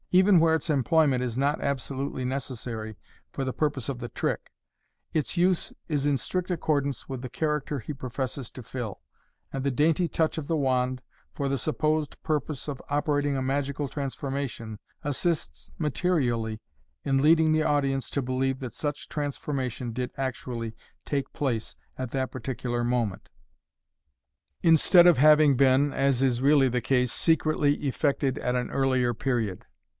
[0.13, 2.97] Even where its employment is not absolutely neces sary
[3.31, 4.51] for the purpose of the trick,
[5.13, 8.99] its use is in strict accordance with the character he professes to fill,
[9.53, 11.01] and the dainty touch of the wand,
[11.31, 16.59] for the supposed purpose of operating a magical transformation, assists materially
[17.05, 20.75] in leading the audience to believe that such trans formation did actually
[21.05, 23.29] take place at that particular moment,
[24.63, 29.63] instead of having been (as is really the case) secretly effected at an earlier period.